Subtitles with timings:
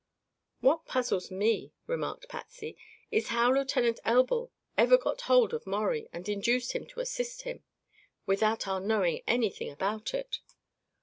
[0.61, 2.75] "What puzzles me," remarked Patsy,
[3.11, 7.63] "is how Lieutenant Elbl ever got hold of Maurie, and induced him to assist him,
[8.25, 10.39] without our knowing anything about it."